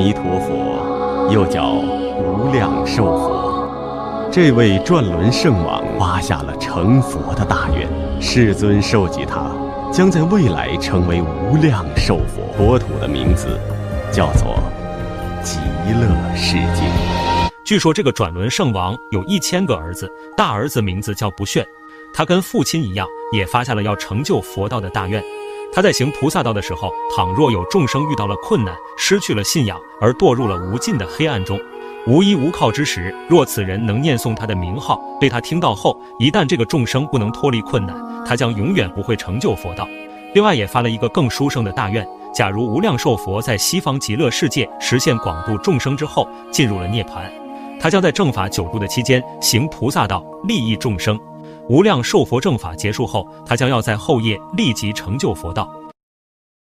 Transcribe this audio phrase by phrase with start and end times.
[0.00, 4.30] 弥陀佛，又叫无量寿佛。
[4.32, 7.86] 这位转轮圣王发下了成佛的大愿，
[8.18, 9.52] 世尊授记他，
[9.92, 12.40] 将在未来成为无量寿佛。
[12.56, 13.60] 国土的名字
[14.10, 14.58] 叫做
[15.42, 15.58] 极
[15.92, 16.82] 乐世界。
[17.62, 21.62] 据说这个转轮圣王有一千个儿子，大儿子名字叫不炫，
[22.14, 25.22] 他跟父亲一样，也发下了要成就佛道的大愿。
[25.72, 31.58] 他在行菩萨道的时候，倘若有众生遇到了困难，失去了信仰，而堕入了无尽的黑暗中，
[32.06, 37.96] 无依无靠之时，若此人能念诵他的名号，被他听到后，一旦这个众生不能脱离困难，
[38.26, 39.86] 他将永远不会成就佛道。
[40.34, 47.30] 另外，也发了一个更殊胜的大愿：假如无量寿佛在西方极乐世界实现广度众生之后，进入了涅槃，
[47.80, 51.18] 他将在正法久住的期间行菩萨道，利益众生。
[51.70, 55.72] 无量寿佛正法结束后，他将要在后夜立即成就佛道。